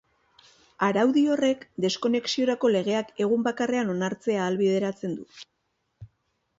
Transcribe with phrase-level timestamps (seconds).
[0.87, 5.49] Araudi horrek deskonexiorako legeak egun bakarrean onartzea ahalbidetzen du.